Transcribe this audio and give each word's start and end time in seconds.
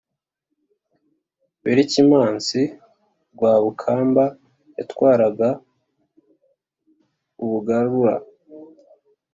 Berkimansi 1.63 2.61
Rwabukamba 3.33 4.23
yatwaraga 4.77 5.49
Ubugarura. 7.43 8.15